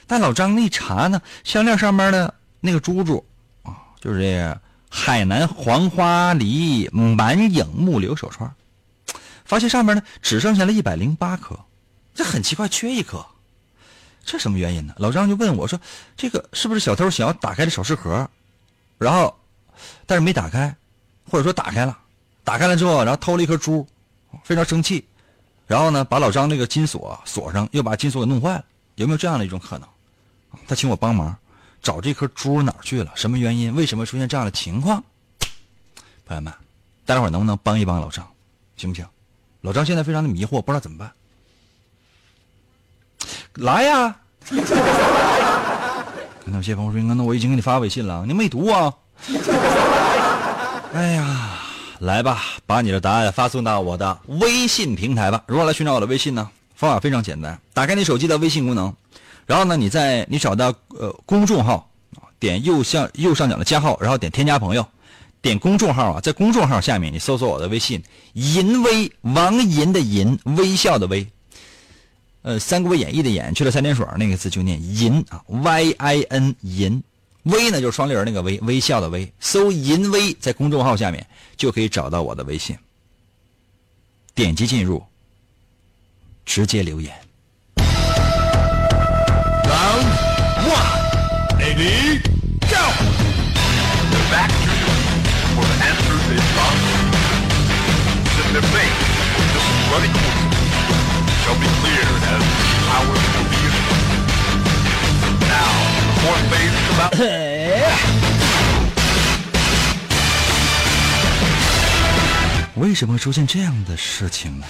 [0.07, 3.25] 但老张一查呢，项链上面的那个珠珠
[3.63, 8.55] 啊，就是这海南黄花梨满影木流手串，
[9.45, 11.59] 发现上面呢只剩下了一百零八颗，
[12.15, 13.25] 这很奇怪，缺一颗，
[14.23, 14.93] 这什么原因呢？
[14.99, 15.81] 老张就问我说
[16.15, 18.29] ：“这个是不是小偷想要打开这首饰盒？”
[19.03, 19.37] 然后，
[20.07, 20.75] 但是没打开，
[21.31, 21.99] 或者说打开了，
[22.45, 23.87] 打开了之后，然后偷了一颗珠，
[24.45, 25.05] 非常生气，
[25.67, 29.89] 然后呢，把老张那个金锁锁上，又把金锁给弄坏了，有没有这样的一种可能？
[30.69, 31.37] 他请我帮忙
[31.83, 33.11] 找这颗珠哪儿去了？
[33.15, 33.75] 什么原因？
[33.75, 35.03] 为什么出现这样的情况？
[36.27, 36.53] 朋友们，
[37.05, 38.27] 待会儿能不能帮一帮老张，
[38.77, 39.07] 行不行？
[39.63, 41.13] 老张现在非常的迷惑，不知道怎么办。
[43.55, 44.17] 来呀！
[46.45, 48.93] 那有些朋友说：“那我已经给你发微信了，你没读啊？”
[50.93, 51.59] 哎呀，
[52.01, 55.43] 来吧，把你的答案发送到我的微信平台吧。
[55.47, 56.51] 如何来寻找我的微信呢？
[56.75, 58.93] 方法非常简单，打开你手机的微信功能，
[59.47, 61.89] 然后呢，你在你找到呃公众号，
[62.41, 64.85] 点右下右上角的加号，然后点添加朋友，
[65.41, 68.03] 点公众号啊，在公众号下面你搜索我的微信
[68.35, 71.27] “银威王银”的银，微笑的微。
[72.43, 77.01] 呃，《三国演义》的演去了三点水那个字就念银啊，Y I N 银，
[77.45, 79.33] 微呢就是双立人那个微，微笑的微。
[79.39, 81.25] 搜银微在公众号下面
[81.57, 82.77] 就可以找到我的微信，
[84.35, 85.05] 点击进入，
[86.45, 87.15] 直接留言。
[101.43, 101.92] roundoneletmego
[112.77, 114.67] 为什么会出现这样的事情呢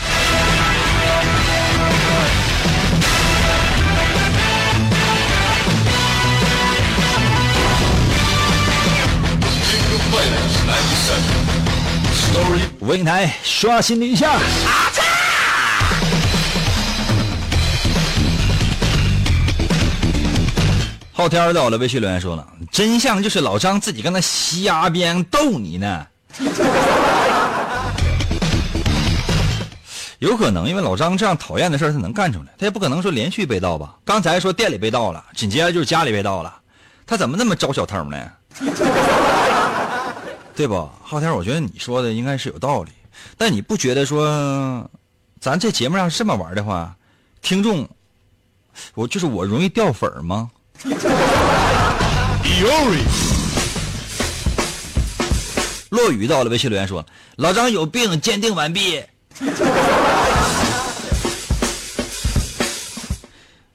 [13.03, 14.39] 信台刷新一下。
[21.23, 26.05] 昊天在我的微信留言说了，真相就是老张自己跟他瞎编逗你呢。
[30.19, 33.95] 有可能，因为老张这样讨厌的事他能干出来，他也不可能说连续被盗吧。
[34.05, 36.53] 刚才说店里被盗了，紧接着就是家里被盗了，
[37.07, 38.19] 他怎么那么招小偷呢？
[40.57, 40.91] 对不？
[41.05, 42.91] 昊天，我觉得你说的应该是有道理，
[43.39, 44.91] 但你不觉得说，
[45.41, 46.97] 咱这节目上这么玩的话，
[47.41, 47.89] 听众，
[48.97, 50.51] 我就是我容易掉粉吗？
[55.91, 57.05] 落雨到了，微信留言说
[57.37, 59.03] ：“老张有病，鉴定完毕。”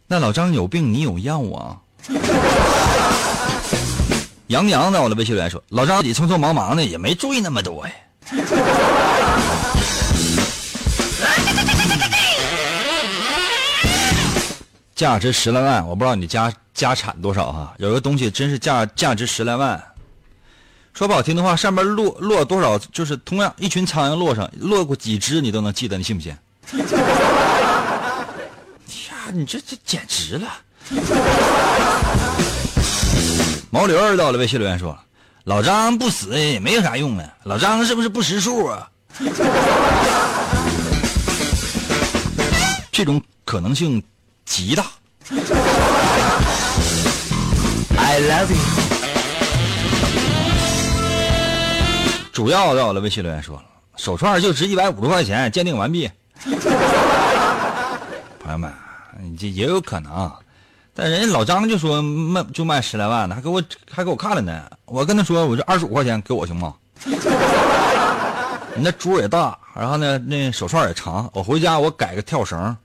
[0.08, 1.78] 那老张有病，你有药啊？
[4.48, 7.94] 杨洋在我的微信留言说：“老张自己匆匆忙忙的，也没注意那么多呀。”
[14.98, 19.80] 价值十来万，我不知道你家家产多少哈、有个东西真是价价值十来万，
[20.92, 26.32] 说不好听的话，上面落落多少，就是同样一群苍蝇落上落过几只，你都能记得，你信不信？
[26.32, 26.40] 呀，
[29.32, 30.48] 你这这简直了！
[33.70, 34.98] 毛驴儿到了微信留言说
[35.46, 38.90] ：“老张不死也没有啥用啊，老张是不是不识数啊？”
[42.92, 44.02] 这种可能性
[44.48, 44.86] 极大。
[48.00, 48.58] I love you。
[52.32, 53.64] 主要在我的微信留言说了，
[53.98, 56.10] 手串就值一百五十块钱，鉴定完毕。
[58.40, 58.72] 朋友们，
[59.22, 60.32] 你这也有可能，
[60.94, 64.64] 但人家老张就说卖就卖十来万呢，还给我还给我看了呢。
[64.86, 66.74] 我跟他说，我这二十五块钱给我行吗？
[67.04, 72.78] 你那珠也大，然后呢，那手串也长，我回家我改个跳绳，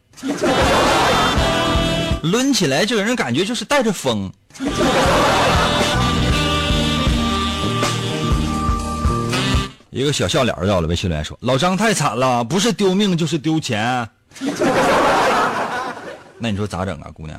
[2.22, 4.32] 抡起来就给人感觉就是带着风。
[9.90, 14.08] 一个小笑脸儿到了，微信留言说：“老张太惨了，不是丢命就是丢钱。
[16.38, 17.38] ”那你说咋整啊，姑娘？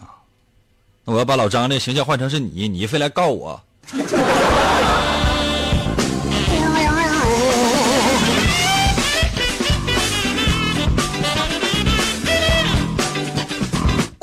[1.03, 3.59] 那我要把老张的形象换成是你，你非来告我。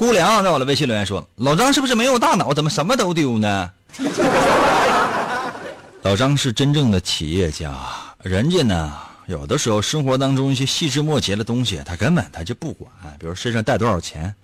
[0.00, 2.54] 姑娘在我的微信留言说：“老张是不是没有大脑？
[2.54, 3.70] 怎么什么都丢呢？”
[6.00, 7.74] 老张是真正的企业家，
[8.22, 8.94] 人家呢，
[9.26, 14.34] 有的时候生活当中一些细枝末节的东西，他根本他就不管，比如身上带多少钱，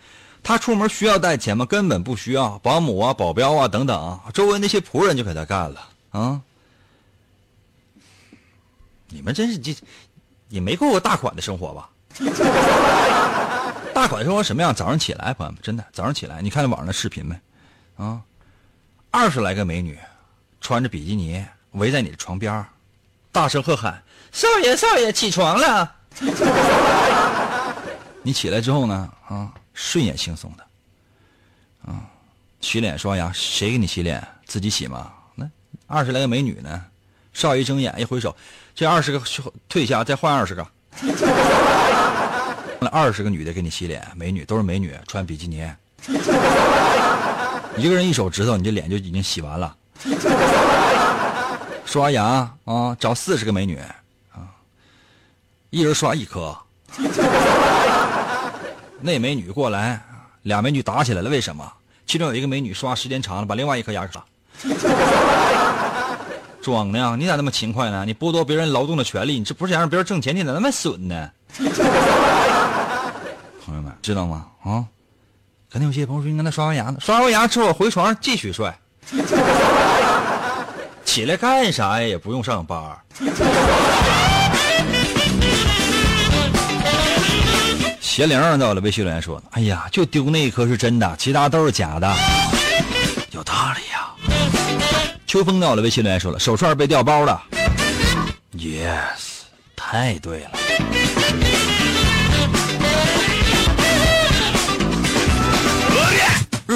[0.43, 1.65] 他出门需要带钱吗？
[1.65, 6.39] 根本不需要，保姆啊、保镖啊等等，周围那些仆人就给他干了啊。
[9.09, 9.75] 你们真是这，
[10.51, 11.89] 也没过过大款的生活吧？
[13.97, 14.75] 大款生活什么样？
[14.75, 17.35] 早上起来，朋友们，真的，早上起来，你看网上的视频没？
[17.97, 18.21] 啊，
[19.11, 19.99] 二十来个美女，
[20.61, 22.63] 穿着比基尼围在你的床边
[23.33, 25.95] 大声喝喊：“少爷，少爷，起床了！”
[28.21, 30.67] 你起来之后呢，啊，睡眼惺忪的，
[31.91, 32.03] 啊，
[32.61, 34.23] 洗脸刷牙，谁给你洗脸？
[34.45, 35.11] 自己洗吗？
[35.35, 35.49] 那
[35.87, 36.85] 二十来个美女呢？
[37.33, 38.37] 少爷一睁眼一挥手，
[38.75, 39.23] 这二十个
[39.71, 40.67] 退下，再换二十个。
[42.79, 45.67] 那二十个女的给你洗脸，美女都是美女，穿比基尼，
[47.77, 49.75] 一个人一手指头，你这脸就已经洗完了。
[51.87, 52.25] 刷牙
[52.65, 53.79] 啊，找四十个美女
[54.33, 54.45] 啊，
[55.71, 56.57] 一人刷一颗。
[59.01, 60.03] 那美女过来，
[60.43, 61.71] 俩美女打起来了，为什么？
[62.07, 64.25] 其中有一个美女刷时间长了，把另外一颗牙卡。
[66.63, 68.05] 装的，你咋那么勤快呢？
[68.05, 70.35] 你剥夺别人劳动的权利，你这不是想让别人挣钱？
[70.35, 71.31] 你咋那么损呢？
[74.07, 74.47] 知道吗？
[74.63, 74.85] 啊，
[75.69, 78.73] 肯定有些朋友说，你刚才刷完牙呢，刷完牙之后回床上继续睡，
[81.05, 82.07] 起来干啥呀？
[82.07, 82.79] 也不用上班。
[88.01, 92.15] 邪灵在我的微信留言说：“哎呀，就丢那一颗是真的，其他都是假的。”
[93.35, 94.07] 有道理呀。
[95.27, 97.43] 秋风在我的微信留言说了：“手串被调包了。
[98.57, 99.43] ”Yes，
[99.75, 100.66] 太对了。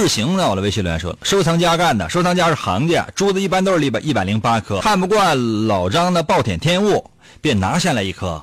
[0.01, 7.11] 日行呢我的微信留言说了：“收藏家干的，收藏家是行家，珠子一般都是一百一百零八颗，看不惯老张的暴殄天物，
[7.43, 8.43] 便拿下来一颗。”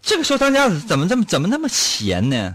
[0.00, 2.54] 这个收藏家怎么这么怎么那么闲呢？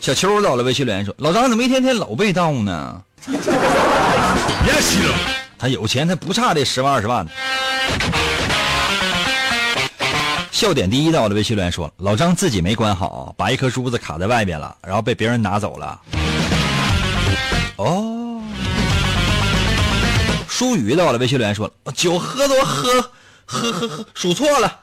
[0.00, 3.00] 小秋到了，微信留言说：“老张怎么一天天老被盗呢？”
[5.56, 7.30] 他有钱，他不差这十万二十万的。
[10.54, 16.00] 笑点第一到了，微信留言说：“老张自己没关好，把一颗珠子卡在外边了，然后被别人拿走了。”
[17.74, 18.40] 哦。
[20.46, 23.02] 舒雨到了，微信留言说：“酒喝多喝
[23.44, 24.78] 喝喝喝，数错了。”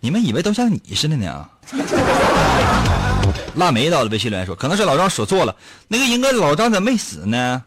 [0.00, 1.48] 你们以为都像你似的呢？
[3.54, 5.56] 腊梅到了，微信留言说，可能是老张数错了。
[5.88, 7.62] 那个应该老张咋没死呢？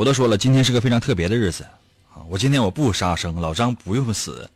[0.00, 1.62] 我都说了，今天是个非常特别的日子
[2.14, 2.24] 啊！
[2.30, 4.48] 我今天我不杀生，老张不用死。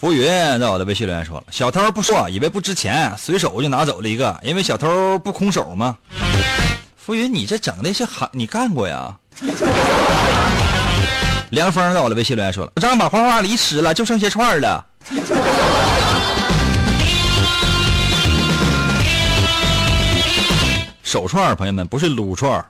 [0.00, 0.26] 浮云
[0.58, 5.96] 在我的微信留言说了，小偷不说，以为不值钱，随手就拿走了一个，因为小偷不空手吗？
[6.96, 9.16] 浮云，你这整的是行，你干过呀？
[11.50, 14.84] 凉风在我的微信留言说了：“老张把花花梨吃了，就剩些串了。”
[21.08, 22.62] 手串，朋友们不是撸串。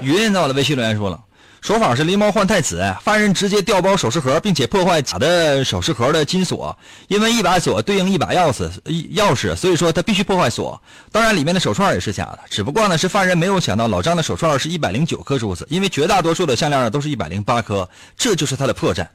[0.00, 1.20] 云在我的微信留言说了。
[1.60, 6.76] 手法是狸猫换太子，犯人直接调包首饰盒，并且破坏假的首饰盒的金锁，
[7.06, 8.68] 因为一把锁对应一把钥匙，
[9.14, 10.82] 钥匙，所以说他必须破坏锁。
[11.12, 19.06] 当然，里面的手串也是假的，只不过呢是犯人没有想到老张的手串是一百零九颗珠子，因为绝大多数的项链都是一百零八颗，这就是他的破绽。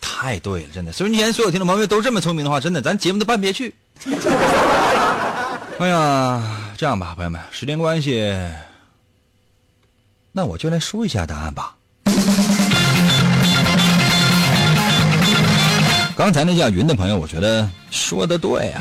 [0.00, 0.90] 太对了，真的。
[0.92, 3.74] 所以你现在所有听众朋友都这么聪明的话，真的咱节目都办不下去。
[5.76, 6.40] 哎呀，
[6.76, 8.32] 这样吧，朋友们，时间关系。
[10.30, 11.74] 那我就来说一下答案吧。
[16.16, 18.80] 刚才那叫云的朋友，我觉得说的对呀。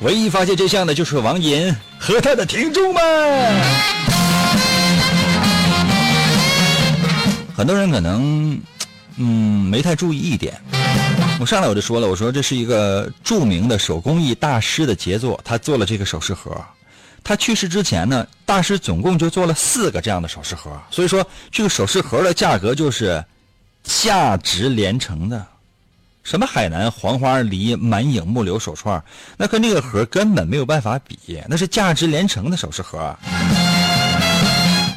[0.00, 3.02] 唯一发现真相的就是王银和他的听众们。
[7.54, 8.58] 很多人可能
[9.16, 10.60] 嗯没太注意一点，
[11.42, 16.56] 我上来我就说了，我说这是一个著名的手工艺大师的杰作，他做了这个首饰盒。
[17.24, 23.24] 他去世之前呢，大师总共就做了四个这样的首饰盒，所以说这个首饰盒的价格就是
[23.82, 25.44] 价值连城的。
[26.22, 29.02] 什么海南黄花梨满影木流手串，
[29.36, 33.16] 那跟这个盒根本没有办法比，那是价值连城的首饰盒。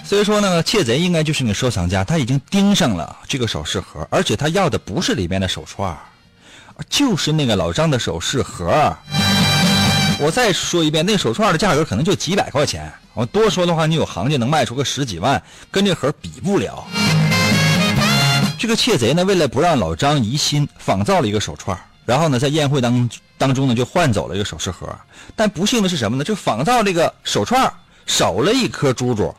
[0.04, 5.98] 所以说呢，窃贼应该就是那个收藏家，他已经盯上了这个首饰盒，而且他要的不是里面的手串，
[6.90, 8.96] 就是那个老张的首饰盒。
[10.20, 12.92] 我再说一遍，那手串的价格可能就几百块钱。
[13.14, 16.86] 我多说的话，你有行家能卖出个十几万，跟这盒比不了。
[18.58, 24.88] 这个窃贼呢，为了不让老张疑心，仿造了一个手串，然后呢，在宴会当当中呢，就换走了一个首饰盒。
[25.36, 26.24] 但不幸的是什么呢？
[26.24, 27.72] 就仿造这个手串
[28.06, 29.36] 少了一颗珠珠。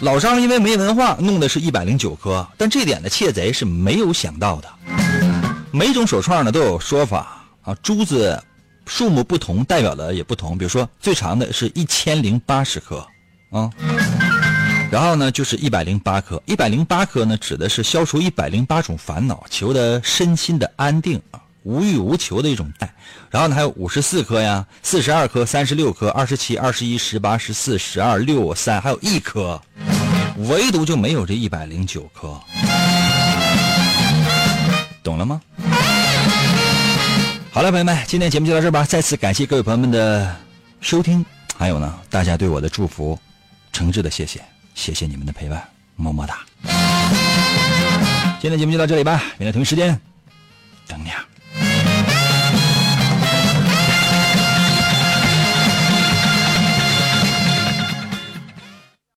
[0.00, 4.68] 老张因为没文化，弄的是一百零九颗，但这点呢，窃贼是没有想到的。
[5.74, 8.40] 每种手串呢都有说法啊，珠子。
[8.86, 10.56] 数目不同，代表的也不同。
[10.56, 12.98] 比如说，最长的是一千零八十颗，
[13.50, 13.70] 啊，
[14.90, 16.40] 然后呢就是一百零八颗。
[16.44, 21.40] 一百零八颗呢，指的是消除一百零八种烦恼，求得身心的安定啊。
[21.62, 22.94] 无欲无求的一种爱。
[23.30, 29.60] 然后呢，还有五十四颗呀，四十二颗，三十六颗，二十七、二十一、十八、十四、十二、六、三，还有一颗，
[30.36, 32.38] 唯独就没有这一百零九颗。
[35.04, 35.40] 懂了吗？
[37.52, 38.84] 好了，朋友们，今天节目就到这儿吧。
[38.84, 40.34] 再次感谢各位朋友们的
[40.80, 41.24] 收听，
[41.56, 43.16] 还有呢，大家对我的祝福，
[43.70, 44.42] 诚挚的谢谢，
[44.74, 45.62] 谢谢你们的陪伴，
[45.94, 46.38] 么么哒。
[48.40, 50.00] 今天节目就到这里吧，明天同一时间
[50.88, 51.24] 等你啊。